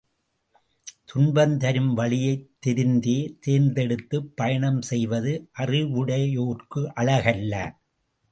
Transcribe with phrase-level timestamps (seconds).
[1.05, 2.31] துன்பம் தரும் வழியை
[2.65, 3.17] தெரிந்தே
[3.39, 7.53] தேர்ந்தெடுத்துப் பயணம் செய்வது, அறிவுடையோர்க்கு அழகல்ல.